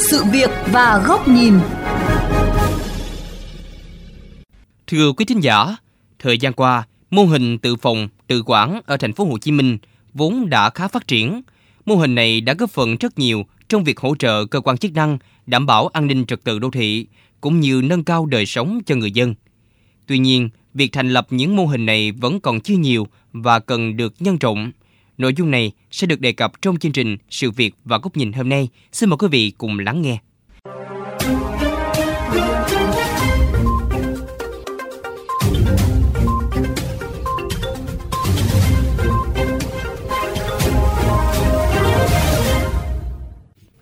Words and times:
sự 0.00 0.24
việc 0.32 0.50
và 0.72 1.02
góc 1.06 1.28
nhìn. 1.28 1.54
Thưa 4.86 5.12
quý 5.12 5.24
thính 5.24 5.40
giả, 5.40 5.76
thời 6.18 6.38
gian 6.38 6.52
qua, 6.52 6.86
mô 7.10 7.24
hình 7.24 7.58
tự 7.58 7.76
phòng, 7.76 8.08
tự 8.26 8.42
quản 8.46 8.80
ở 8.86 8.96
thành 8.96 9.12
phố 9.12 9.24
Hồ 9.24 9.38
Chí 9.38 9.52
Minh 9.52 9.78
vốn 10.14 10.50
đã 10.50 10.70
khá 10.70 10.88
phát 10.88 11.06
triển. 11.06 11.42
Mô 11.86 11.96
hình 11.96 12.14
này 12.14 12.40
đã 12.40 12.54
góp 12.54 12.70
phần 12.70 12.96
rất 12.96 13.18
nhiều 13.18 13.44
trong 13.68 13.84
việc 13.84 14.00
hỗ 14.00 14.14
trợ 14.14 14.44
cơ 14.44 14.60
quan 14.60 14.78
chức 14.78 14.92
năng 14.92 15.18
đảm 15.46 15.66
bảo 15.66 15.88
an 15.88 16.06
ninh 16.06 16.26
trật 16.26 16.44
tự 16.44 16.58
đô 16.58 16.70
thị 16.70 17.06
cũng 17.40 17.60
như 17.60 17.82
nâng 17.84 18.04
cao 18.04 18.26
đời 18.26 18.46
sống 18.46 18.80
cho 18.86 18.94
người 18.94 19.10
dân. 19.10 19.34
Tuy 20.06 20.18
nhiên, 20.18 20.48
việc 20.74 20.92
thành 20.92 21.10
lập 21.10 21.26
những 21.30 21.56
mô 21.56 21.66
hình 21.66 21.86
này 21.86 22.12
vẫn 22.12 22.40
còn 22.40 22.60
chưa 22.60 22.76
nhiều 22.76 23.06
và 23.32 23.58
cần 23.58 23.96
được 23.96 24.14
nhân 24.20 24.38
rộng. 24.38 24.72
Nội 25.20 25.34
dung 25.36 25.50
này 25.50 25.72
sẽ 25.90 26.06
được 26.06 26.20
đề 26.20 26.32
cập 26.32 26.62
trong 26.62 26.78
chương 26.78 26.92
trình 26.92 27.16
Sự 27.30 27.50
việc 27.50 27.74
và 27.84 27.98
góc 27.98 28.16
nhìn 28.16 28.32
hôm 28.32 28.48
nay. 28.48 28.68
Xin 28.92 29.10
mời 29.10 29.16
quý 29.16 29.28
vị 29.30 29.52
cùng 29.58 29.78
lắng 29.78 30.02
nghe. 30.02 30.18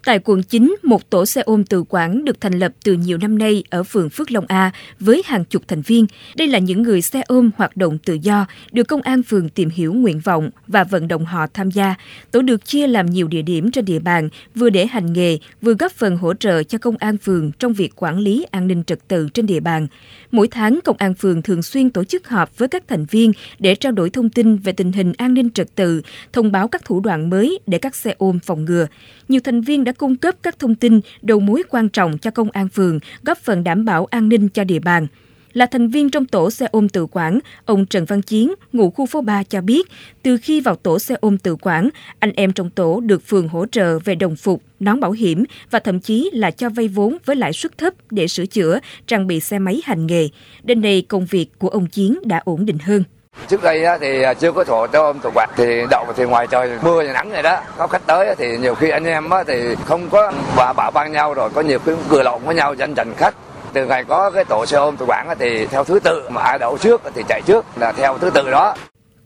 Tại 0.08 0.18
quận 0.24 0.42
9, 0.42 0.76
một 0.82 1.10
tổ 1.10 1.26
xe 1.26 1.40
ôm 1.40 1.64
tự 1.64 1.84
quản 1.88 2.24
được 2.24 2.40
thành 2.40 2.58
lập 2.58 2.72
từ 2.84 2.92
nhiều 2.92 3.18
năm 3.18 3.38
nay 3.38 3.64
ở 3.70 3.82
phường 3.82 4.10
Phước 4.10 4.30
Long 4.30 4.44
A 4.48 4.70
với 5.00 5.22
hàng 5.26 5.44
chục 5.44 5.62
thành 5.68 5.82
viên. 5.82 6.06
Đây 6.36 6.48
là 6.48 6.58
những 6.58 6.82
người 6.82 7.02
xe 7.02 7.22
ôm 7.26 7.50
hoạt 7.56 7.76
động 7.76 7.98
tự 7.98 8.14
do, 8.22 8.46
được 8.72 8.88
công 8.88 9.02
an 9.02 9.22
phường 9.22 9.48
tìm 9.48 9.70
hiểu 9.70 9.92
nguyện 9.92 10.20
vọng 10.20 10.50
và 10.66 10.84
vận 10.84 11.08
động 11.08 11.24
họ 11.24 11.46
tham 11.54 11.70
gia. 11.70 11.94
Tổ 12.30 12.42
được 12.42 12.64
chia 12.64 12.86
làm 12.86 13.06
nhiều 13.06 13.28
địa 13.28 13.42
điểm 13.42 13.70
trên 13.70 13.84
địa 13.84 13.98
bàn, 13.98 14.28
vừa 14.54 14.70
để 14.70 14.86
hành 14.86 15.12
nghề, 15.12 15.38
vừa 15.62 15.74
góp 15.74 15.92
phần 15.92 16.16
hỗ 16.16 16.34
trợ 16.34 16.62
cho 16.62 16.78
công 16.78 16.96
an 16.96 17.16
phường 17.16 17.52
trong 17.58 17.72
việc 17.72 17.92
quản 17.96 18.18
lý 18.18 18.46
an 18.50 18.66
ninh 18.66 18.84
trật 18.84 19.08
tự 19.08 19.28
trên 19.34 19.46
địa 19.46 19.60
bàn. 19.60 19.86
Mỗi 20.30 20.48
tháng, 20.48 20.78
công 20.84 20.96
an 20.96 21.14
phường 21.14 21.42
thường 21.42 21.62
xuyên 21.62 21.90
tổ 21.90 22.04
chức 22.04 22.28
họp 22.28 22.58
với 22.58 22.68
các 22.68 22.88
thành 22.88 23.04
viên 23.04 23.32
để 23.58 23.74
trao 23.74 23.92
đổi 23.92 24.10
thông 24.10 24.30
tin 24.30 24.56
về 24.56 24.72
tình 24.72 24.92
hình 24.92 25.12
an 25.16 25.34
ninh 25.34 25.50
trật 25.50 25.74
tự, 25.74 26.02
thông 26.32 26.52
báo 26.52 26.68
các 26.68 26.84
thủ 26.84 27.00
đoạn 27.00 27.30
mới 27.30 27.58
để 27.66 27.78
các 27.78 27.96
xe 27.96 28.14
ôm 28.18 28.38
phòng 28.38 28.64
ngừa. 28.64 28.86
Nhiều 29.28 29.40
thành 29.44 29.60
viên 29.60 29.84
đã 29.84 29.92
cung 29.98 30.16
cấp 30.16 30.34
các 30.42 30.58
thông 30.58 30.74
tin 30.74 31.00
đầu 31.22 31.40
mối 31.40 31.62
quan 31.70 31.88
trọng 31.88 32.18
cho 32.18 32.30
công 32.30 32.50
an 32.50 32.68
phường, 32.68 32.98
góp 33.22 33.38
phần 33.38 33.64
đảm 33.64 33.84
bảo 33.84 34.06
an 34.06 34.28
ninh 34.28 34.48
cho 34.48 34.64
địa 34.64 34.78
bàn. 34.78 35.06
Là 35.52 35.66
thành 35.66 35.88
viên 35.88 36.10
trong 36.10 36.24
tổ 36.24 36.50
xe 36.50 36.66
ôm 36.70 36.88
tự 36.88 37.06
quản, 37.06 37.38
ông 37.64 37.86
Trần 37.86 38.04
Văn 38.04 38.22
Chiến, 38.22 38.54
ngụ 38.72 38.90
khu 38.90 39.06
phố 39.06 39.20
3 39.20 39.42
cho 39.42 39.60
biết, 39.60 39.88
từ 40.22 40.36
khi 40.36 40.60
vào 40.60 40.76
tổ 40.76 40.98
xe 40.98 41.14
ôm 41.20 41.38
tự 41.38 41.56
quản, 41.60 41.88
anh 42.18 42.32
em 42.36 42.52
trong 42.52 42.70
tổ 42.70 43.00
được 43.00 43.22
phường 43.26 43.48
hỗ 43.48 43.66
trợ 43.66 43.98
về 43.98 44.14
đồng 44.14 44.36
phục, 44.36 44.62
nón 44.80 45.00
bảo 45.00 45.12
hiểm 45.12 45.44
và 45.70 45.78
thậm 45.78 46.00
chí 46.00 46.30
là 46.32 46.50
cho 46.50 46.68
vay 46.68 46.88
vốn 46.88 47.16
với 47.24 47.36
lãi 47.36 47.52
suất 47.52 47.78
thấp 47.78 47.94
để 48.10 48.28
sửa 48.28 48.46
chữa, 48.46 48.78
trang 49.06 49.26
bị 49.26 49.40
xe 49.40 49.58
máy 49.58 49.80
hành 49.84 50.06
nghề. 50.06 50.28
Đến 50.62 50.80
nay, 50.80 51.02
công 51.08 51.26
việc 51.26 51.58
của 51.58 51.68
ông 51.68 51.86
Chiến 51.86 52.18
đã 52.24 52.40
ổn 52.44 52.66
định 52.66 52.78
hơn. 52.78 53.04
Trước 53.48 53.62
đây 53.62 53.84
thì 54.00 54.22
à, 54.22 54.34
chưa 54.34 54.52
có 54.52 54.64
thổ 54.64 54.86
cho 54.86 55.02
ôm 55.02 55.18
tổ 55.18 55.30
quạt 55.34 55.50
thì 55.56 55.82
đậu 55.90 56.06
thì 56.16 56.24
ngoài 56.24 56.46
trời 56.46 56.70
mưa 56.82 57.02
và 57.06 57.12
nắng 57.12 57.32
này 57.32 57.42
đó 57.42 57.60
có 57.78 57.86
khách 57.86 58.06
tới 58.06 58.34
thì 58.38 58.56
nhiều 58.56 58.74
khi 58.74 58.90
anh 58.90 59.04
em 59.04 59.28
thì 59.46 59.74
không 59.84 60.08
có 60.10 60.32
bà 60.56 60.72
bảo 60.72 60.90
ban 60.94 61.12
nhau 61.12 61.34
rồi 61.34 61.50
có 61.50 61.60
nhiều 61.60 61.78
khi 61.78 61.92
cửa 62.08 62.22
lộn 62.22 62.42
với 62.44 62.54
nhau 62.54 62.74
tranh 62.74 62.94
giành 62.96 63.14
khách 63.16 63.34
từ 63.72 63.86
ngày 63.86 64.04
có 64.04 64.30
cái 64.30 64.44
tổ 64.44 64.66
xe 64.66 64.76
ôm 64.76 64.96
tự 64.96 65.06
quản 65.08 65.28
thì 65.38 65.66
theo 65.66 65.84
thứ 65.84 66.00
tự 66.00 66.28
mà 66.30 66.42
ai 66.42 66.58
đậu 66.58 66.78
trước 66.78 67.02
thì 67.14 67.22
chạy 67.28 67.42
trước 67.46 67.64
là 67.76 67.92
theo 67.92 68.18
thứ 68.18 68.30
tự 68.30 68.50
đó 68.50 68.74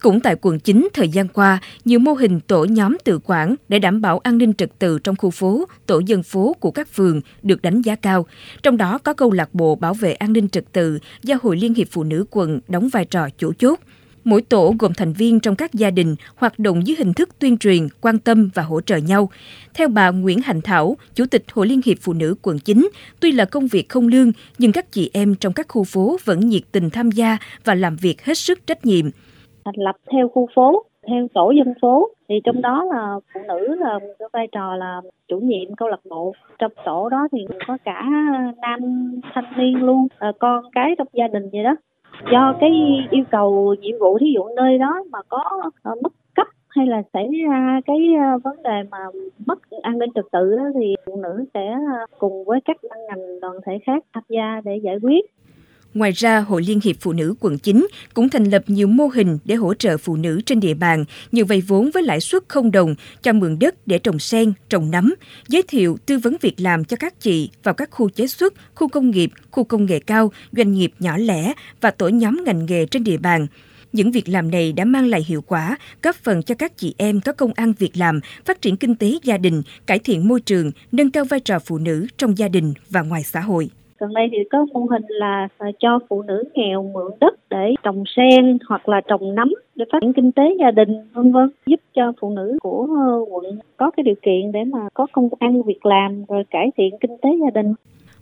cũng 0.02 0.20
tại 0.20 0.36
quận 0.42 0.60
9 0.60 0.88
thời 0.94 1.08
gian 1.08 1.28
qua, 1.28 1.58
nhiều 1.84 1.98
mô 1.98 2.12
hình 2.12 2.40
tổ 2.40 2.64
nhóm 2.64 2.96
tự 3.04 3.18
quản 3.24 3.54
để 3.68 3.78
đảm 3.78 4.00
bảo 4.00 4.18
an 4.18 4.38
ninh 4.38 4.54
trật 4.54 4.78
tự 4.78 4.98
trong 4.98 5.16
khu 5.16 5.30
phố, 5.30 5.64
tổ 5.86 5.98
dân 5.98 6.22
phố 6.22 6.56
của 6.60 6.70
các 6.70 6.88
phường 6.88 7.20
được 7.42 7.62
đánh 7.62 7.82
giá 7.82 7.96
cao. 7.96 8.26
Trong 8.62 8.76
đó 8.76 8.98
có 9.04 9.12
câu 9.12 9.32
lạc 9.32 9.54
bộ 9.54 9.74
bảo 9.74 9.94
vệ 9.94 10.12
an 10.12 10.32
ninh 10.32 10.48
trật 10.48 10.64
tự 10.72 10.98
do 11.22 11.36
Hội 11.42 11.56
Liên 11.56 11.74
hiệp 11.74 11.88
Phụ 11.90 12.04
nữ 12.04 12.24
quận 12.30 12.60
đóng 12.68 12.88
vai 12.92 13.04
trò 13.04 13.28
chủ 13.38 13.52
chốt. 13.58 13.78
Mỗi 14.24 14.42
tổ 14.42 14.74
gồm 14.78 14.92
thành 14.96 15.12
viên 15.12 15.40
trong 15.40 15.56
các 15.56 15.74
gia 15.74 15.90
đình 15.90 16.14
hoạt 16.36 16.58
động 16.58 16.86
dưới 16.86 16.96
hình 16.98 17.12
thức 17.12 17.38
tuyên 17.38 17.58
truyền, 17.58 17.78
quan 18.00 18.18
tâm 18.18 18.50
và 18.54 18.62
hỗ 18.62 18.80
trợ 18.80 18.96
nhau. 18.96 19.28
Theo 19.74 19.88
bà 19.88 20.10
Nguyễn 20.10 20.38
Hành 20.38 20.60
Thảo, 20.64 20.96
Chủ 21.14 21.24
tịch 21.30 21.44
Hội 21.52 21.66
Liên 21.66 21.80
hiệp 21.84 21.96
Phụ 22.00 22.12
nữ 22.12 22.34
quận 22.42 22.58
9, 22.58 22.88
tuy 23.20 23.32
là 23.32 23.44
công 23.44 23.66
việc 23.66 23.88
không 23.88 24.08
lương, 24.08 24.32
nhưng 24.58 24.72
các 24.72 24.92
chị 24.92 25.10
em 25.12 25.34
trong 25.40 25.52
các 25.52 25.66
khu 25.68 25.84
phố 25.84 26.16
vẫn 26.24 26.40
nhiệt 26.40 26.62
tình 26.72 26.90
tham 26.90 27.10
gia 27.10 27.38
và 27.64 27.74
làm 27.74 27.96
việc 27.96 28.24
hết 28.24 28.34
sức 28.34 28.66
trách 28.66 28.84
nhiệm. 28.84 29.06
Thành 29.64 29.74
lập 29.76 29.96
theo 30.12 30.28
khu 30.28 30.48
phố, 30.54 30.84
theo 31.08 31.28
tổ 31.34 31.50
dân 31.50 31.74
phố, 31.82 32.08
thì 32.28 32.34
trong 32.44 32.62
đó 32.62 32.84
là 32.84 33.14
phụ 33.34 33.40
nữ 33.48 33.74
là 33.80 33.98
có 34.18 34.28
vai 34.32 34.46
trò 34.52 34.76
là 34.76 35.00
chủ 35.28 35.38
nhiệm 35.38 35.76
câu 35.76 35.88
lạc 35.88 36.00
bộ 36.04 36.32
trong 36.58 36.72
tổ 36.84 37.08
đó 37.08 37.28
thì 37.32 37.38
có 37.66 37.78
cả 37.84 38.02
nam 38.62 38.80
thanh 39.34 39.44
niên 39.58 39.76
luôn 39.76 40.06
à, 40.18 40.32
con 40.40 40.64
cái 40.72 40.94
trong 40.98 41.06
gia 41.12 41.28
đình 41.28 41.50
vậy 41.52 41.64
đó 41.64 41.76
do 42.32 42.54
cái 42.60 42.70
yêu 43.10 43.24
cầu 43.30 43.74
nhiệm 43.80 43.98
vụ 44.00 44.18
thí 44.18 44.26
dụ 44.34 44.48
nơi 44.56 44.78
đó 44.78 45.04
mà 45.10 45.18
có 45.28 45.44
ờ, 45.82 45.92
uh, 45.92 46.02
mất 46.02 46.12
cấp 46.34 46.46
hay 46.68 46.86
là 46.86 47.02
xảy 47.12 47.28
ra 47.48 47.80
cái 47.86 47.96
uh, 48.36 48.42
vấn 48.42 48.62
đề 48.62 48.82
mà 48.90 48.98
mất 49.46 49.58
an 49.82 49.98
ninh 49.98 50.10
trật 50.14 50.24
tự 50.32 50.56
đó, 50.56 50.64
thì 50.74 50.94
phụ 51.06 51.16
nữ 51.22 51.44
sẽ 51.54 51.76
uh, 51.76 52.10
cùng 52.18 52.44
với 52.44 52.60
các 52.64 52.76
ban 52.90 52.98
ngành 53.06 53.40
đoàn 53.40 53.54
thể 53.66 53.78
khác 53.86 54.04
tham 54.12 54.22
gia 54.28 54.60
để 54.64 54.80
giải 54.82 54.96
quyết. 55.02 55.24
Ngoài 55.94 56.12
ra, 56.12 56.40
Hội 56.40 56.62
Liên 56.62 56.80
hiệp 56.84 56.96
Phụ 57.00 57.12
nữ 57.12 57.34
quận 57.40 57.58
9 57.58 57.86
cũng 58.14 58.28
thành 58.28 58.44
lập 58.44 58.62
nhiều 58.66 58.86
mô 58.86 59.06
hình 59.06 59.38
để 59.44 59.54
hỗ 59.54 59.74
trợ 59.74 59.96
phụ 59.96 60.16
nữ 60.16 60.40
trên 60.46 60.60
địa 60.60 60.74
bàn 60.74 61.04
như 61.32 61.44
vay 61.44 61.60
vốn 61.60 61.90
với 61.94 62.02
lãi 62.02 62.20
suất 62.20 62.42
không 62.48 62.70
đồng 62.70 62.94
cho 63.22 63.32
mượn 63.32 63.58
đất 63.58 63.86
để 63.86 63.98
trồng 63.98 64.18
sen, 64.18 64.52
trồng 64.68 64.90
nấm, 64.90 65.14
giới 65.48 65.62
thiệu 65.68 65.98
tư 66.06 66.18
vấn 66.18 66.36
việc 66.40 66.54
làm 66.60 66.84
cho 66.84 66.96
các 66.96 67.20
chị 67.20 67.50
vào 67.62 67.74
các 67.74 67.90
khu 67.90 68.08
chế 68.08 68.26
xuất, 68.26 68.54
khu 68.74 68.88
công 68.88 69.10
nghiệp, 69.10 69.30
khu 69.50 69.64
công 69.64 69.86
nghệ 69.86 69.98
cao, 69.98 70.32
doanh 70.52 70.72
nghiệp 70.72 70.92
nhỏ 70.98 71.16
lẻ 71.16 71.52
và 71.80 71.90
tổ 71.90 72.08
nhóm 72.08 72.42
ngành 72.46 72.66
nghề 72.66 72.86
trên 72.86 73.04
địa 73.04 73.18
bàn. 73.18 73.46
Những 73.92 74.12
việc 74.12 74.28
làm 74.28 74.50
này 74.50 74.72
đã 74.72 74.84
mang 74.84 75.06
lại 75.06 75.24
hiệu 75.28 75.42
quả, 75.42 75.76
góp 76.02 76.16
phần 76.16 76.42
cho 76.42 76.54
các 76.54 76.76
chị 76.76 76.94
em 76.98 77.20
có 77.20 77.32
công 77.32 77.52
ăn 77.54 77.72
việc 77.78 77.96
làm, 77.96 78.20
phát 78.44 78.62
triển 78.62 78.76
kinh 78.76 78.94
tế 78.94 79.18
gia 79.22 79.38
đình, 79.38 79.62
cải 79.86 79.98
thiện 79.98 80.28
môi 80.28 80.40
trường, 80.40 80.70
nâng 80.92 81.10
cao 81.10 81.24
vai 81.24 81.40
trò 81.40 81.58
phụ 81.58 81.78
nữ 81.78 82.06
trong 82.16 82.38
gia 82.38 82.48
đình 82.48 82.74
và 82.90 83.02
ngoài 83.02 83.22
xã 83.22 83.40
hội 83.40 83.70
gần 84.02 84.14
đây 84.14 84.28
thì 84.32 84.38
có 84.50 84.66
mô 84.72 84.80
hình 84.80 85.02
là 85.08 85.48
à, 85.58 85.66
cho 85.78 85.98
phụ 86.08 86.22
nữ 86.22 86.44
nghèo 86.54 86.82
mượn 86.82 87.12
đất 87.20 87.34
để 87.50 87.74
trồng 87.82 88.04
sen 88.16 88.58
hoặc 88.68 88.88
là 88.88 89.00
trồng 89.08 89.34
nấm 89.34 89.48
để 89.74 89.84
phát 89.92 89.98
triển 90.00 90.12
kinh 90.12 90.32
tế 90.32 90.42
gia 90.60 90.70
đình 90.70 90.88
vân 91.12 91.32
vân. 91.32 91.50
Giúp 91.66 91.80
cho 91.94 92.12
phụ 92.20 92.30
nữ 92.30 92.58
của 92.60 92.88
ờ, 92.96 93.24
quận 93.30 93.58
có 93.76 93.90
cái 93.96 94.04
điều 94.04 94.14
kiện 94.22 94.52
để 94.52 94.64
mà 94.64 94.78
có 94.94 95.06
công 95.12 95.28
ăn 95.38 95.62
việc 95.62 95.86
làm 95.86 96.24
rồi 96.28 96.44
cải 96.50 96.70
thiện 96.76 96.94
kinh 97.00 97.16
tế 97.22 97.28
gia 97.44 97.62
đình. 97.62 97.74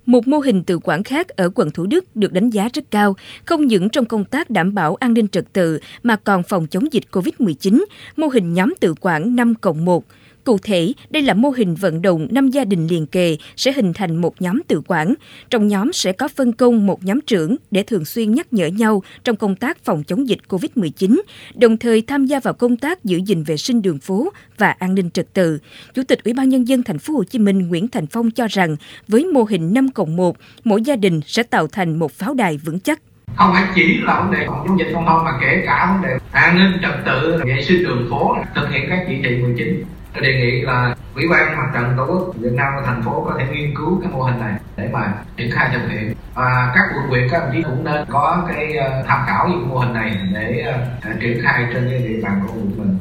Một 0.07 0.29
mô 0.29 0.39
hình 0.39 0.63
tự 0.65 0.79
quản 0.79 1.03
khác 1.03 1.29
ở 1.29 1.51
quận 1.55 1.71
Thủ 1.71 1.87
Đức 1.87 2.05
được 2.15 2.33
đánh 2.33 2.51
giá 2.51 2.69
rất 2.73 2.85
cao, 2.91 3.15
không 3.45 3.67
những 3.67 3.89
trong 3.89 4.05
công 4.05 4.25
tác 4.25 4.51
đảm 4.51 4.75
bảo 4.75 4.95
an 4.95 5.15
ninh 5.15 5.29
trật 5.29 5.53
tự 5.53 5.79
mà 6.03 6.17
còn 6.17 6.43
phòng 6.43 6.67
chống 6.71 6.93
dịch 6.93 7.05
COVID-19, 7.13 7.85
mô 8.17 8.27
hình 8.27 8.55
nhóm 8.55 8.75
tự 8.81 8.95
quản 9.01 9.37
5 9.37 9.55
cộng 9.61 9.85
1 9.85 10.05
Cụ 10.45 10.59
thể, 10.59 10.93
đây 11.11 11.23
là 11.23 11.35
mô 11.35 11.51
hình 11.51 11.75
vận 11.75 12.03
động 12.03 12.29
năm 12.31 12.51
gia 12.51 12.65
đình 12.65 12.87
liền 12.87 13.07
kề 13.07 13.37
sẽ 13.57 13.73
hình 13.73 13.93
thành 13.93 14.17
một 14.17 14.43
nhóm 14.43 14.61
tự 14.69 14.83
quản. 14.87 15.15
Trong 15.51 15.69
nhóm 15.69 15.93
sẽ 15.93 16.13
có 16.13 16.29
phân 16.29 16.53
công 16.53 16.87
một 16.87 17.05
nhóm 17.05 17.21
trưởng 17.21 17.57
để 17.71 17.83
thường 17.83 18.05
xuyên 18.05 18.35
nhắc 18.35 18.53
nhở 18.53 18.67
nhau 18.67 19.03
trong 19.25 19.37
công 19.37 19.57
tác 19.57 19.85
phòng 19.85 20.03
chống 20.05 20.29
dịch 20.29 20.39
COVID-19, 20.49 21.21
đồng 21.55 21.77
thời 21.77 22.03
tham 22.03 22.27
gia 22.27 22.41
vào 22.41 22.55
công 22.55 22.77
tác 22.77 23.05
giữ 23.05 23.21
gìn 23.27 23.43
vệ 23.43 23.57
sinh 23.57 23.83
đường 23.83 23.99
phố 23.99 24.33
và 24.59 24.71
an 24.71 24.95
ninh 24.95 25.11
trật 25.11 25.35
tự. 25.35 25.59
Chủ 25.95 26.03
tịch 26.09 26.25
Ủy 26.25 26.35
ban 26.35 26.49
nhân 26.49 26.69
dân 26.69 26.83
thành 26.83 26.99
phố 26.99 27.15
Hồ 27.15 27.25
Chí 27.25 27.39
Minh 27.39 27.69
Nguyễn 27.69 27.89
Thành 27.89 28.07
Phong 28.07 28.31
cho 28.31 28.47
rằng 28.47 28.77
với 29.09 29.25
mô 29.25 29.43
hình 29.43 29.75
5 29.75 29.91
cộng 29.91 30.17
1, 30.17 30.37
mỗi 30.65 30.83
gia 30.83 30.97
đình 30.97 31.21
sẽ 31.27 31.43
tạo 31.43 31.67
thành 31.67 31.99
một 31.99 32.13
pháo 32.13 32.35
đài 32.35 32.57
vững 32.57 32.81
chắc 32.81 33.01
không 33.37 33.53
phải 33.53 33.65
chỉ 33.75 33.99
là 34.03 34.21
vấn 34.21 34.31
đề 34.31 34.47
phòng 34.47 34.65
chống 34.69 34.79
dịch 34.79 34.91
không 34.95 35.05
thôi 35.07 35.21
mà 35.25 35.31
kể 35.41 35.63
cả 35.67 35.93
vấn 35.93 36.03
đề 36.03 36.19
an 36.33 36.59
ninh 36.59 36.81
trật 36.83 37.05
tự 37.07 37.43
vệ 37.45 37.63
sinh 37.63 37.83
đường 37.83 38.07
phố 38.11 38.37
thực 38.55 38.71
hiện 38.71 38.87
các 38.89 39.05
chỉ 39.09 39.15
thị 39.23 39.37
19 39.37 39.85
tôi 40.15 40.23
đề 40.23 40.35
nghị 40.35 40.61
là 40.61 40.97
ủy 41.15 41.25
ban 41.31 41.57
mặt 41.57 41.71
trận 41.75 41.85
tổ 41.97 42.07
quốc 42.07 42.35
việt 42.39 42.53
nam 42.53 42.73
và 42.77 42.83
thành 42.87 43.03
phố 43.03 43.25
có 43.25 43.37
thể 43.39 43.47
nghiên 43.53 43.75
cứu 43.77 44.01
cái 44.03 44.13
mô 44.13 44.23
hình 44.23 44.41
này 44.41 44.55
để 44.77 44.89
mà 44.93 45.15
triển 45.37 45.51
khai 45.51 45.71
thực 45.73 45.91
hiện 45.91 46.15
và 46.35 46.73
các 46.75 46.83
quận 46.95 47.09
huyện 47.09 47.29
các 47.31 47.39
đồng 47.39 47.51
chí 47.53 47.63
cũng 47.63 47.85
nên 47.85 48.05
có 48.09 48.45
cái 48.49 48.77
ờ, 48.77 49.03
tham 49.07 49.27
khảo 49.27 49.49
những 49.49 49.69
mô 49.69 49.79
hình 49.79 49.93
này 49.93 50.17
ờ, 50.65 50.79
để 51.05 51.13
triển 51.21 51.41
khai 51.43 51.67
trên 51.75 51.87
cái 51.91 51.99
địa 51.99 52.21
bàn 52.23 52.41
của 52.47 52.53
quận 52.55 52.71
mình 52.77 52.97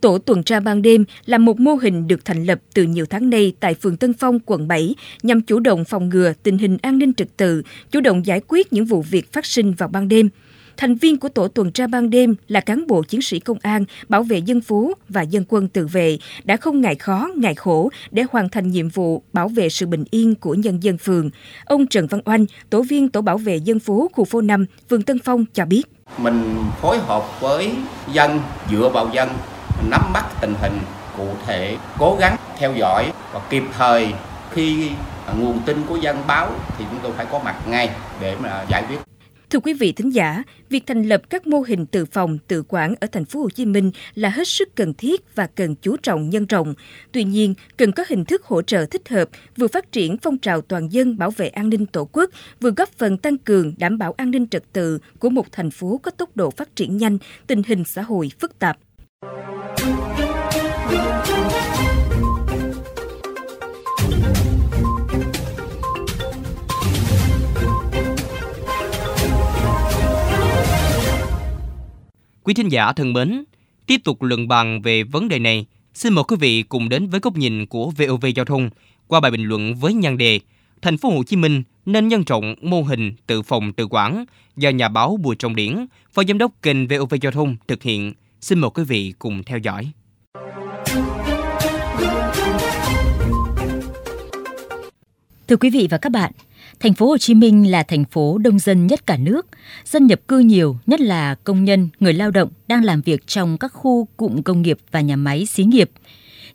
Tổ 0.00 0.18
tuần 0.18 0.42
tra 0.42 0.60
ban 0.60 0.82
đêm 0.82 1.04
là 1.26 1.38
một 1.38 1.60
mô 1.60 1.74
hình 1.74 2.08
được 2.08 2.24
thành 2.24 2.44
lập 2.44 2.58
từ 2.74 2.82
nhiều 2.82 3.06
tháng 3.10 3.30
nay 3.30 3.52
tại 3.60 3.74
phường 3.74 3.96
Tân 3.96 4.12
Phong, 4.12 4.38
quận 4.46 4.68
7 4.68 4.94
nhằm 5.22 5.40
chủ 5.40 5.60
động 5.60 5.84
phòng 5.84 6.08
ngừa 6.08 6.32
tình 6.42 6.58
hình 6.58 6.78
an 6.82 6.98
ninh 6.98 7.14
trật 7.14 7.36
tự, 7.36 7.62
chủ 7.90 8.00
động 8.00 8.26
giải 8.26 8.40
quyết 8.48 8.72
những 8.72 8.84
vụ 8.84 9.02
việc 9.02 9.32
phát 9.32 9.46
sinh 9.46 9.72
vào 9.72 9.88
ban 9.88 10.08
đêm. 10.08 10.28
Thành 10.78 10.94
viên 10.94 11.18
của 11.18 11.28
tổ 11.28 11.48
tuần 11.48 11.72
tra 11.72 11.86
ban 11.86 12.10
đêm 12.10 12.34
là 12.48 12.60
cán 12.60 12.86
bộ 12.86 13.02
chiến 13.02 13.22
sĩ 13.22 13.40
công 13.40 13.58
an, 13.62 13.84
bảo 14.08 14.22
vệ 14.22 14.38
dân 14.38 14.60
phố 14.60 14.92
và 15.08 15.22
dân 15.22 15.44
quân 15.48 15.68
tự 15.68 15.86
vệ 15.86 16.18
đã 16.44 16.56
không 16.56 16.80
ngại 16.80 16.94
khó, 16.94 17.28
ngại 17.36 17.54
khổ 17.54 17.90
để 18.10 18.24
hoàn 18.30 18.48
thành 18.48 18.70
nhiệm 18.70 18.88
vụ 18.88 19.22
bảo 19.32 19.48
vệ 19.48 19.68
sự 19.68 19.86
bình 19.86 20.04
yên 20.10 20.34
của 20.34 20.54
nhân 20.54 20.82
dân 20.82 20.98
phường. 20.98 21.30
Ông 21.64 21.86
Trần 21.86 22.06
Văn 22.06 22.20
Oanh, 22.24 22.46
tổ 22.70 22.82
viên 22.82 23.08
tổ 23.08 23.20
bảo 23.20 23.38
vệ 23.38 23.56
dân 23.56 23.78
phố 23.78 24.10
khu 24.12 24.24
phố 24.24 24.40
5, 24.40 24.66
phường 24.90 25.02
Tân 25.02 25.18
Phong 25.24 25.44
cho 25.54 25.64
biết. 25.64 25.82
Mình 26.18 26.56
phối 26.80 26.98
hợp 26.98 27.40
với 27.40 27.72
dân, 28.12 28.40
dựa 28.70 28.90
vào 28.94 29.10
dân, 29.14 29.28
nắm 29.90 30.00
bắt 30.12 30.26
tình 30.40 30.54
hình 30.60 30.78
cụ 31.16 31.28
thể, 31.46 31.76
cố 31.98 32.16
gắng 32.20 32.36
theo 32.58 32.74
dõi 32.74 33.12
và 33.32 33.40
kịp 33.50 33.62
thời 33.78 34.08
khi 34.50 34.90
nguồn 35.38 35.58
tin 35.66 35.82
của 35.88 35.96
dân 35.96 36.16
báo 36.26 36.50
thì 36.78 36.84
chúng 36.90 37.00
tôi 37.02 37.12
phải 37.16 37.26
có 37.32 37.40
mặt 37.44 37.56
ngay 37.68 37.90
để 38.20 38.36
mà 38.42 38.64
giải 38.68 38.84
quyết 38.88 39.07
Thưa 39.50 39.60
quý 39.60 39.74
vị 39.74 39.92
thính 39.92 40.10
giả, 40.10 40.42
việc 40.70 40.86
thành 40.86 41.02
lập 41.02 41.22
các 41.30 41.46
mô 41.46 41.60
hình 41.60 41.86
tự 41.86 42.04
phòng, 42.04 42.38
tự 42.48 42.62
quản 42.68 42.94
ở 43.00 43.06
thành 43.12 43.24
phố 43.24 43.40
Hồ 43.40 43.50
Chí 43.50 43.66
Minh 43.66 43.90
là 44.14 44.28
hết 44.28 44.48
sức 44.48 44.76
cần 44.76 44.94
thiết 44.94 45.34
và 45.34 45.46
cần 45.46 45.74
chú 45.74 45.96
trọng 45.96 46.30
nhân 46.30 46.46
rộng. 46.46 46.74
Tuy 47.12 47.24
nhiên, 47.24 47.54
cần 47.76 47.92
có 47.92 48.04
hình 48.08 48.24
thức 48.24 48.44
hỗ 48.44 48.62
trợ 48.62 48.86
thích 48.86 49.08
hợp, 49.08 49.28
vừa 49.56 49.68
phát 49.68 49.92
triển 49.92 50.16
phong 50.22 50.38
trào 50.38 50.60
toàn 50.60 50.92
dân 50.92 51.18
bảo 51.18 51.30
vệ 51.30 51.48
an 51.48 51.68
ninh 51.68 51.86
Tổ 51.86 52.08
quốc, 52.12 52.30
vừa 52.60 52.70
góp 52.70 52.88
phần 52.88 53.18
tăng 53.18 53.38
cường 53.38 53.74
đảm 53.78 53.98
bảo 53.98 54.14
an 54.16 54.30
ninh 54.30 54.48
trật 54.48 54.72
tự 54.72 54.98
của 55.18 55.30
một 55.30 55.52
thành 55.52 55.70
phố 55.70 56.00
có 56.02 56.10
tốc 56.10 56.36
độ 56.36 56.50
phát 56.50 56.76
triển 56.76 56.96
nhanh, 56.96 57.18
tình 57.46 57.62
hình 57.66 57.84
xã 57.84 58.02
hội 58.02 58.30
phức 58.40 58.58
tạp. 58.58 58.78
Quý 72.48 72.54
thính 72.54 72.68
giả 72.68 72.92
thân 72.92 73.12
mến, 73.12 73.44
tiếp 73.86 74.00
tục 74.04 74.22
luận 74.22 74.48
bàn 74.48 74.82
về 74.82 75.02
vấn 75.02 75.28
đề 75.28 75.38
này, 75.38 75.66
xin 75.94 76.12
mời 76.12 76.24
quý 76.28 76.36
vị 76.40 76.62
cùng 76.62 76.88
đến 76.88 77.08
với 77.08 77.20
góc 77.20 77.36
nhìn 77.36 77.66
của 77.66 77.90
VOV 77.90 78.26
Giao 78.36 78.44
thông 78.44 78.70
qua 79.06 79.20
bài 79.20 79.30
bình 79.30 79.44
luận 79.44 79.74
với 79.74 79.94
nhan 79.94 80.18
đề 80.18 80.40
Thành 80.82 80.98
phố 80.98 81.10
Hồ 81.10 81.24
Chí 81.24 81.36
Minh 81.36 81.62
nên 81.86 82.08
nhân 82.08 82.24
rộng 82.26 82.54
mô 82.62 82.82
hình 82.82 83.12
tự 83.26 83.42
phòng 83.42 83.72
tự 83.72 83.86
quản 83.90 84.24
do 84.56 84.70
nhà 84.70 84.88
báo 84.88 85.18
Bùi 85.22 85.36
Trọng 85.36 85.56
Điển, 85.56 85.86
phó 86.12 86.22
giám 86.28 86.38
đốc 86.38 86.52
kênh 86.62 86.88
VOV 86.88 87.14
Giao 87.22 87.32
thông 87.32 87.56
thực 87.68 87.82
hiện. 87.82 88.12
Xin 88.40 88.58
mời 88.58 88.70
quý 88.74 88.84
vị 88.84 89.14
cùng 89.18 89.42
theo 89.42 89.58
dõi. 89.58 89.90
Thưa 95.48 95.56
quý 95.56 95.70
vị 95.70 95.88
và 95.90 95.98
các 95.98 96.12
bạn, 96.12 96.32
Thành 96.80 96.94
phố 96.94 97.06
Hồ 97.08 97.18
Chí 97.18 97.34
Minh 97.34 97.70
là 97.70 97.82
thành 97.82 98.04
phố 98.04 98.38
đông 98.38 98.58
dân 98.58 98.86
nhất 98.86 99.06
cả 99.06 99.16
nước. 99.16 99.46
Dân 99.84 100.06
nhập 100.06 100.20
cư 100.28 100.38
nhiều, 100.38 100.76
nhất 100.86 101.00
là 101.00 101.34
công 101.34 101.64
nhân, 101.64 101.88
người 102.00 102.12
lao 102.12 102.30
động 102.30 102.48
đang 102.68 102.84
làm 102.84 103.00
việc 103.00 103.26
trong 103.26 103.58
các 103.58 103.72
khu 103.74 104.08
cụm 104.16 104.42
công 104.42 104.62
nghiệp 104.62 104.78
và 104.90 105.00
nhà 105.00 105.16
máy 105.16 105.46
xí 105.46 105.64
nghiệp. 105.64 105.90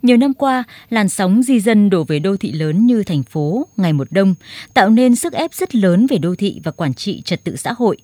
Nhiều 0.01 0.17
năm 0.17 0.33
qua, 0.33 0.63
làn 0.89 1.09
sóng 1.09 1.43
di 1.43 1.59
dân 1.59 1.89
đổ 1.89 2.03
về 2.03 2.19
đô 2.19 2.37
thị 2.37 2.51
lớn 2.51 2.85
như 2.85 3.03
thành 3.03 3.23
phố 3.23 3.67
ngày 3.77 3.93
một 3.93 4.07
đông, 4.11 4.35
tạo 4.73 4.89
nên 4.89 5.15
sức 5.15 5.33
ép 5.33 5.53
rất 5.53 5.75
lớn 5.75 6.07
về 6.07 6.17
đô 6.17 6.35
thị 6.35 6.59
và 6.63 6.71
quản 6.71 6.93
trị 6.93 7.21
trật 7.21 7.43
tự 7.43 7.55
xã 7.55 7.73
hội. 7.73 7.97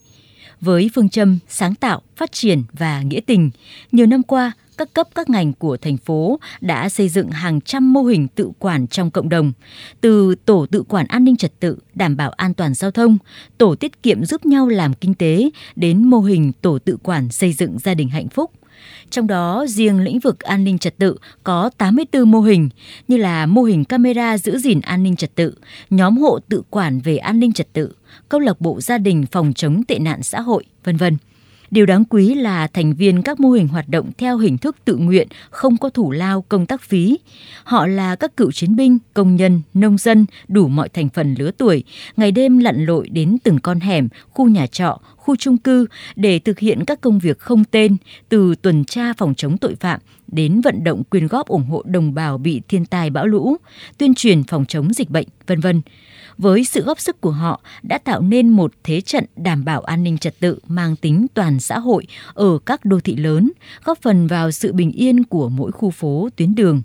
Với 0.62 0.89
phương 0.95 1.10
châm 1.10 1.39
sáng 1.48 1.75
tạo, 1.75 2.01
phát 2.15 2.31
triển 2.31 2.63
và 2.74 3.01
nghĩa 3.01 3.19
tình, 3.19 3.51
nhiều 3.92 4.06
năm 4.06 4.24
qua, 4.24 4.51
các 4.80 4.94
cấp 4.94 5.08
các 5.16 5.30
ngành 5.30 5.54
của 5.54 5.78
thành 5.78 5.98
phố 5.98 6.40
đã 6.62 6.90
xây 6.90 7.10
dựng 7.10 7.30
hàng 7.30 7.62
trăm 7.62 7.94
mô 7.94 8.04
hình 8.04 8.28
tự 8.28 8.52
quản 8.60 8.88
trong 8.88 9.12
cộng 9.12 9.30
đồng, 9.30 9.52
từ 10.02 10.36
tổ 10.36 10.66
tự 10.72 10.84
quản 10.84 11.08
an 11.08 11.24
ninh 11.24 11.36
trật 11.38 11.60
tự, 11.60 11.78
đảm 11.96 12.18
bảo 12.18 12.30
an 12.31 12.54
toàn 12.54 12.74
giao 12.74 12.92
thông, 12.92 13.18
tổ 13.58 13.76
tiết 13.76 14.04
kiệm 14.04 14.26
giúp 14.26 14.46
nhau 14.46 14.68
làm 14.68 14.94
kinh 14.94 15.14
tế, 15.14 15.50
đến 15.76 16.04
mô 16.04 16.20
hình 16.20 16.52
tổ 16.62 16.80
tự 16.80 16.98
quản 17.04 17.30
xây 17.30 17.54
dựng 17.54 17.80
gia 17.80 17.94
đình 17.94 18.10
hạnh 18.10 18.30
phúc. 18.30 18.52
Trong 19.10 19.28
đó, 19.28 19.66
riêng 19.68 20.00
lĩnh 20.00 20.20
vực 20.20 20.40
an 20.40 20.64
ninh 20.64 20.78
trật 20.78 20.98
tự 20.98 21.18
có 21.44 21.70
84 21.78 22.32
mô 22.32 22.42
hình, 22.42 22.70
như 23.08 23.18
là 23.18 23.46
mô 23.46 23.64
hình 23.64 23.86
camera 23.86 24.38
giữ 24.38 24.58
gìn 24.58 24.82
an 24.82 25.04
ninh 25.04 25.16
trật 25.16 25.36
tự, 25.36 25.56
nhóm 25.90 26.18
hộ 26.18 26.40
tự 26.50 26.64
quản 26.70 27.00
về 27.00 27.18
an 27.18 27.40
ninh 27.40 27.54
trật 27.54 27.74
tự, 27.74 27.94
câu 28.30 28.40
lạc 28.40 28.62
bộ 28.62 28.82
gia 28.82 28.98
đình 28.98 29.25
phòng 29.32 29.54
chống 29.54 29.84
tệ 29.84 30.00
nạn 30.00 30.24
xã 30.24 30.42
hội, 30.42 30.64
vân 30.84 30.98
vân. 30.98 31.18
Điều 31.71 31.86
đáng 31.86 32.04
quý 32.06 32.36
là 32.36 32.68
thành 32.68 32.94
viên 32.94 33.21
các 33.21 33.39
mô 33.39 33.50
hình 33.50 33.68
hoạt 33.68 33.89
động 33.89 34.12
theo 34.18 34.38
hình 34.38 34.57
thức 34.57 34.75
tự 34.86 34.95
nguyện, 34.95 35.27
không 35.50 35.77
có 35.77 35.89
thủ 35.89 36.12
lao 36.12 36.42
công 36.42 36.66
tác 36.66 36.81
phí. 36.81 37.19
Họ 37.63 37.88
là 37.88 38.16
các 38.16 38.38
cựu 38.38 38.51
chiến 38.51 38.75
binh, 38.75 38.98
công 39.13 39.36
nhân, 39.36 39.62
nông 39.74 39.98
dân, 39.98 40.25
đủ 40.48 40.68
mọi 40.68 40.89
thành 40.89 41.10
phần 41.10 41.36
lứa 41.39 41.51
tuổi, 41.57 41.83
ngày 42.18 42.31
đêm 42.31 42.57
lặn 42.57 42.86
lội 42.86 43.10
đến 43.10 43.38
từng 43.44 43.60
con 43.60 43.80
hẻm, 43.80 44.07
khu 44.30 44.48
nhà 44.48 44.68
trọ, 44.68 45.00
khu 45.16 45.36
trung 45.36 45.57
cư 45.57 45.86
để 46.16 46.39
thực 46.39 46.60
hiện 46.60 46.86
các 46.86 47.01
công 47.01 47.19
việc 47.19 47.39
không 47.39 47.63
tên, 47.63 47.98
từ 48.30 48.56
tuần 48.62 48.86
tra 48.86 49.13
phòng 49.13 49.36
chống 49.36 49.57
tội 49.57 49.75
phạm 49.75 50.00
đến 50.27 50.62
vận 50.62 50.83
động 50.83 51.04
quyên 51.04 51.27
góp 51.27 51.48
ủng 51.48 51.65
hộ 51.65 51.83
đồng 51.86 52.13
bào 52.13 52.38
bị 52.38 52.62
thiên 52.68 52.86
tai 52.86 53.10
bão 53.10 53.27
lũ, 53.27 53.57
tuyên 53.98 54.13
truyền 54.15 54.44
phòng 54.44 54.65
chống 54.65 54.94
dịch 54.94 55.10
bệnh, 55.10 55.27
vân 55.48 55.60
vân 55.60 55.81
với 56.39 56.63
sự 56.63 56.83
góp 56.83 57.00
sức 57.00 57.21
của 57.21 57.31
họ 57.31 57.62
đã 57.83 57.97
tạo 57.97 58.21
nên 58.21 58.50
một 58.50 58.74
thế 58.83 59.01
trận 59.01 59.25
đảm 59.36 59.65
bảo 59.65 59.81
an 59.81 60.03
ninh 60.03 60.18
trật 60.18 60.39
tự 60.39 60.59
mang 60.68 60.95
tính 60.95 61.27
toàn 61.33 61.59
xã 61.59 61.80
hội 61.80 62.07
ở 62.33 62.59
các 62.65 62.86
đô 62.86 63.00
thị 63.00 63.15
lớn, 63.15 63.51
góp 63.83 64.01
phần 64.01 64.27
vào 64.27 64.51
sự 64.51 64.74
bình 64.74 64.91
yên 64.91 65.24
của 65.24 65.50
mỗi 65.50 65.71
khu 65.71 65.91
phố 65.91 66.30
tuyến 66.36 66.56
đường. 66.56 66.81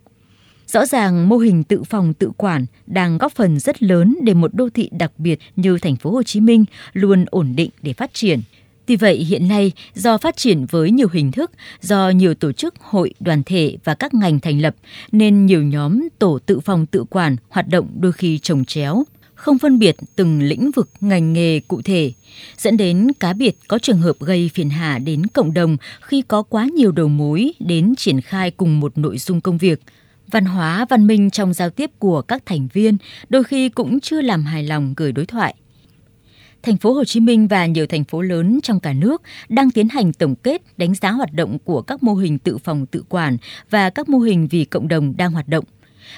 Rõ 0.67 0.87
ràng 0.87 1.29
mô 1.29 1.37
hình 1.37 1.65
tự 1.65 1.83
phòng 1.83 2.15
tự 2.15 2.31
quản 2.37 2.67
đang 2.87 3.19
góp 3.19 3.33
phần 3.33 3.59
rất 3.61 3.83
lớn 3.83 4.17
để 4.23 4.35
một 4.35 4.55
đô 4.55 4.69
thị 4.75 4.91
đặc 4.93 5.13
biệt 5.19 5.39
như 5.57 5.79
thành 5.79 5.97
phố 5.97 6.11
Hồ 6.11 6.23
Chí 6.23 6.41
Minh 6.41 6.65
luôn 6.93 7.25
ổn 7.31 7.53
định 7.57 7.71
để 7.83 7.93
phát 7.93 8.15
triển. 8.15 8.41
Tuy 8.87 8.97
vậy 8.97 9.17
hiện 9.17 9.49
nay 9.49 9.73
do 9.95 10.19
phát 10.19 10.37
triển 10.37 10.67
với 10.71 10.91
nhiều 10.91 11.09
hình 11.13 11.33
thức, 11.33 11.51
do 11.81 12.11
nhiều 12.11 12.35
tổ 12.35 12.53
chức, 12.53 12.75
hội, 12.81 13.15
đoàn 13.21 13.43
thể 13.47 13.77
và 13.85 13.95
các 13.95 14.15
ngành 14.15 14.41
thành 14.41 14.61
lập 14.61 14.77
nên 15.13 15.47
nhiều 15.47 15.63
nhóm 15.63 16.09
tổ 16.19 16.39
tự 16.47 16.61
phòng 16.61 16.87
tự 16.87 17.05
quản 17.11 17.37
hoạt 17.49 17.69
động 17.69 17.89
đôi 18.01 18.13
khi 18.13 18.39
trồng 18.39 18.65
chéo, 18.65 19.05
không 19.35 19.59
phân 19.59 19.79
biệt 19.79 19.97
từng 20.17 20.43
lĩnh 20.43 20.71
vực 20.71 20.91
ngành 21.01 21.33
nghề 21.33 21.61
cụ 21.61 21.83
thể, 21.83 22.13
dẫn 22.59 22.77
đến 22.77 23.13
cá 23.21 23.33
biệt 23.33 23.59
có 23.69 23.79
trường 23.79 23.99
hợp 23.99 24.17
gây 24.21 24.51
phiền 24.55 24.71
hà 24.71 24.99
đến 24.99 25.27
cộng 25.27 25.55
đồng 25.55 25.77
khi 26.01 26.23
có 26.23 26.43
quá 26.43 26.69
nhiều 26.77 26.93
đầu 26.93 27.09
mối 27.09 27.53
đến 27.59 27.95
triển 27.97 28.21
khai 28.21 28.51
cùng 28.51 28.81
một 28.81 28.99
nội 28.99 29.19
dung 29.19 29.41
công 29.41 29.59
việc. 29.59 29.81
Văn 30.31 30.45
hóa 30.45 30.87
văn 30.89 31.07
minh 31.07 31.31
trong 31.31 31.53
giao 31.53 31.71
tiếp 31.71 31.91
của 31.99 32.23
các 32.23 32.47
thành 32.47 32.69
viên 32.73 32.97
đôi 33.29 33.45
khi 33.45 33.69
cũng 33.69 34.01
chưa 34.01 34.21
làm 34.21 34.45
hài 34.45 34.63
lòng 34.63 34.95
gửi 34.97 35.13
đối 35.13 35.27
thoại. 35.27 35.55
Thành 36.63 36.77
phố 36.77 36.93
Hồ 36.93 37.05
Chí 37.05 37.21
Minh 37.21 37.49
và 37.49 37.67
nhiều 37.67 37.87
thành 37.87 38.05
phố 38.05 38.21
lớn 38.21 38.61
trong 38.63 38.81
cả 38.81 38.93
nước 38.93 39.23
đang 39.49 39.71
tiến 39.71 39.89
hành 39.89 40.13
tổng 40.13 40.35
kết 40.35 40.63
đánh 40.77 40.95
giá 40.95 41.11
hoạt 41.11 41.33
động 41.33 41.59
của 41.65 41.83
các 41.83 42.03
mô 42.03 42.15
hình 42.15 42.39
tự 42.39 42.59
phòng 42.59 42.87
tự 42.87 43.05
quản 43.09 43.37
và 43.71 43.91
các 43.91 44.09
mô 44.09 44.19
hình 44.19 44.49
vì 44.49 44.65
cộng 44.65 44.89
đồng 44.89 45.17
đang 45.17 45.33
hoạt 45.33 45.49
động 45.49 45.65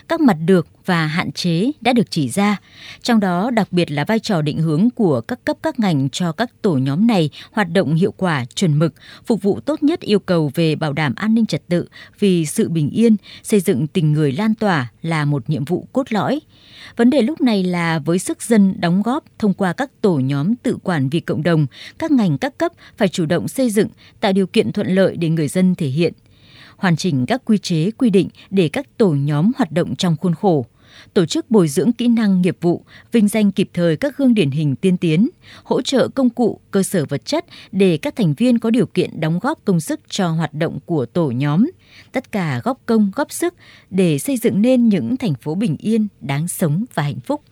các 0.08 0.20
mặt 0.20 0.36
được 0.44 0.66
và 0.86 1.06
hạn 1.06 1.32
chế 1.32 1.70
đã 1.80 1.92
được 1.92 2.10
chỉ 2.10 2.28
ra, 2.28 2.56
trong 3.02 3.20
đó 3.20 3.50
đặc 3.50 3.72
biệt 3.72 3.90
là 3.90 4.04
vai 4.04 4.18
trò 4.18 4.42
định 4.42 4.58
hướng 4.58 4.88
của 4.90 5.20
các 5.20 5.44
cấp 5.44 5.56
các 5.62 5.80
ngành 5.80 6.10
cho 6.10 6.32
các 6.32 6.50
tổ 6.62 6.74
nhóm 6.74 7.06
này 7.06 7.30
hoạt 7.52 7.72
động 7.72 7.94
hiệu 7.94 8.12
quả, 8.16 8.44
chuẩn 8.54 8.78
mực, 8.78 8.94
phục 9.26 9.42
vụ 9.42 9.60
tốt 9.60 9.82
nhất 9.82 10.00
yêu 10.00 10.18
cầu 10.18 10.50
về 10.54 10.76
bảo 10.76 10.92
đảm 10.92 11.14
an 11.14 11.34
ninh 11.34 11.46
trật 11.46 11.68
tự 11.68 11.88
vì 12.18 12.46
sự 12.46 12.68
bình 12.68 12.90
yên, 12.90 13.16
xây 13.42 13.60
dựng 13.60 13.86
tình 13.86 14.12
người 14.12 14.32
lan 14.32 14.54
tỏa 14.54 14.90
là 15.02 15.24
một 15.24 15.50
nhiệm 15.50 15.64
vụ 15.64 15.88
cốt 15.92 16.12
lõi. 16.12 16.40
Vấn 16.96 17.10
đề 17.10 17.22
lúc 17.22 17.40
này 17.40 17.62
là 17.62 17.98
với 17.98 18.18
sức 18.18 18.42
dân 18.42 18.80
đóng 18.80 19.02
góp 19.02 19.24
thông 19.38 19.54
qua 19.54 19.72
các 19.72 19.90
tổ 20.00 20.14
nhóm 20.14 20.54
tự 20.56 20.78
quản 20.82 21.08
vì 21.08 21.20
cộng 21.20 21.42
đồng, 21.42 21.66
các 21.98 22.10
ngành 22.10 22.38
các 22.38 22.58
cấp 22.58 22.72
phải 22.96 23.08
chủ 23.08 23.26
động 23.26 23.48
xây 23.48 23.70
dựng, 23.70 23.88
tạo 24.20 24.32
điều 24.32 24.46
kiện 24.46 24.72
thuận 24.72 24.86
lợi 24.86 25.16
để 25.16 25.28
người 25.28 25.48
dân 25.48 25.74
thể 25.74 25.86
hiện 25.86 26.12
hoàn 26.76 26.96
chỉnh 26.96 27.26
các 27.26 27.42
quy 27.44 27.58
chế 27.58 27.90
quy 27.90 28.10
định 28.10 28.28
để 28.50 28.68
các 28.68 28.98
tổ 28.98 29.10
nhóm 29.10 29.52
hoạt 29.56 29.72
động 29.72 29.96
trong 29.96 30.16
khuôn 30.16 30.34
khổ 30.34 30.66
tổ 31.14 31.26
chức 31.26 31.50
bồi 31.50 31.68
dưỡng 31.68 31.92
kỹ 31.92 32.08
năng 32.08 32.42
nghiệp 32.42 32.56
vụ, 32.60 32.84
vinh 33.12 33.28
danh 33.28 33.52
kịp 33.52 33.70
thời 33.74 33.96
các 33.96 34.16
gương 34.16 34.34
điển 34.34 34.50
hình 34.50 34.76
tiên 34.76 34.96
tiến, 34.96 35.28
hỗ 35.64 35.82
trợ 35.82 36.08
công 36.08 36.30
cụ, 36.30 36.60
cơ 36.70 36.82
sở 36.82 37.04
vật 37.04 37.24
chất 37.24 37.44
để 37.72 37.96
các 37.96 38.16
thành 38.16 38.34
viên 38.34 38.58
có 38.58 38.70
điều 38.70 38.86
kiện 38.86 39.20
đóng 39.20 39.38
góp 39.38 39.64
công 39.64 39.80
sức 39.80 40.00
cho 40.08 40.28
hoạt 40.28 40.54
động 40.54 40.78
của 40.86 41.06
tổ 41.06 41.30
nhóm. 41.30 41.70
Tất 42.12 42.32
cả 42.32 42.60
góp 42.64 42.80
công, 42.86 43.10
góp 43.14 43.32
sức 43.32 43.54
để 43.90 44.18
xây 44.18 44.36
dựng 44.36 44.62
nên 44.62 44.88
những 44.88 45.16
thành 45.16 45.34
phố 45.34 45.54
bình 45.54 45.76
yên, 45.78 46.08
đáng 46.20 46.48
sống 46.48 46.84
và 46.94 47.02
hạnh 47.02 47.20
phúc 47.20 47.42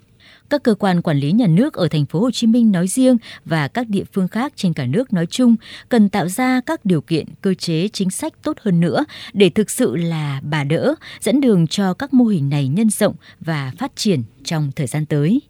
các 0.51 0.63
cơ 0.63 0.75
quan 0.75 1.03
quản 1.03 1.19
lý 1.19 1.33
nhà 1.33 1.47
nước 1.47 1.75
ở 1.75 1.89
thành 1.89 2.07
phố 2.07 2.21
Hồ 2.21 2.31
Chí 2.31 2.47
Minh 2.47 2.73
nói 2.73 2.89
riêng 2.89 3.17
và 3.45 3.69
các 3.69 3.89
địa 3.89 4.05
phương 4.13 4.29
khác 4.29 4.53
trên 4.57 4.73
cả 4.73 4.87
nước 4.87 5.13
nói 5.13 5.27
chung 5.27 5.57
cần 5.89 6.09
tạo 6.09 6.29
ra 6.29 6.61
các 6.67 6.85
điều 6.85 7.01
kiện, 7.01 7.27
cơ 7.41 7.55
chế, 7.55 7.89
chính 7.89 8.11
sách 8.11 8.33
tốt 8.43 8.57
hơn 8.61 8.81
nữa 8.81 9.05
để 9.33 9.51
thực 9.51 9.71
sự 9.71 9.97
là 9.97 10.41
bà 10.43 10.65
đỡ, 10.65 10.95
dẫn 11.21 11.41
đường 11.41 11.67
cho 11.67 11.95
các 11.95 12.15
mô 12.15 12.25
hình 12.25 12.49
này 12.49 12.69
nhân 12.69 12.91
rộng 12.91 13.15
và 13.41 13.73
phát 13.79 13.97
triển 13.97 14.23
trong 14.45 14.73
thời 14.77 14.87
gian 14.87 15.07
tới. 15.07 15.41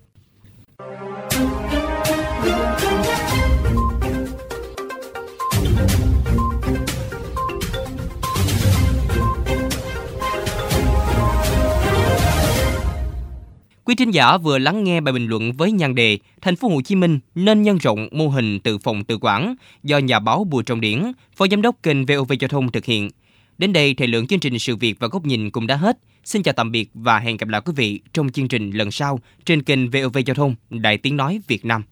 Quý 13.86 13.94
thính 13.94 14.10
giả 14.10 14.38
vừa 14.38 14.58
lắng 14.58 14.84
nghe 14.84 15.00
bài 15.00 15.12
bình 15.12 15.26
luận 15.26 15.52
với 15.52 15.72
nhan 15.72 15.94
đề 15.94 16.18
Thành 16.40 16.56
phố 16.56 16.68
Hồ 16.68 16.80
Chí 16.82 16.94
Minh 16.94 17.18
nên 17.34 17.62
nhân 17.62 17.78
rộng 17.78 18.08
mô 18.12 18.28
hình 18.28 18.60
tự 18.60 18.78
phòng 18.78 19.04
tự 19.04 19.18
quản 19.20 19.54
do 19.82 19.98
nhà 19.98 20.18
báo 20.18 20.44
Bùi 20.44 20.62
Trọng 20.62 20.80
Điển, 20.80 21.12
phó 21.36 21.46
giám 21.50 21.62
đốc 21.62 21.76
kênh 21.82 22.06
VOV 22.06 22.32
Giao 22.40 22.48
thông 22.48 22.72
thực 22.72 22.84
hiện. 22.84 23.10
Đến 23.58 23.72
đây 23.72 23.94
thời 23.94 24.08
lượng 24.08 24.26
chương 24.26 24.40
trình 24.40 24.58
sự 24.58 24.76
việc 24.76 24.96
và 25.00 25.08
góc 25.08 25.26
nhìn 25.26 25.50
cũng 25.50 25.66
đã 25.66 25.76
hết. 25.76 25.98
Xin 26.24 26.42
chào 26.42 26.54
tạm 26.54 26.72
biệt 26.72 26.90
và 26.94 27.18
hẹn 27.18 27.36
gặp 27.36 27.48
lại 27.48 27.60
quý 27.64 27.72
vị 27.76 28.00
trong 28.12 28.30
chương 28.30 28.48
trình 28.48 28.70
lần 28.70 28.90
sau 28.90 29.20
trên 29.44 29.62
kênh 29.62 29.90
VOV 29.90 30.18
Giao 30.26 30.34
thông 30.34 30.54
Đại 30.70 30.98
Tiếng 30.98 31.16
nói 31.16 31.40
Việt 31.48 31.64
Nam. 31.64 31.82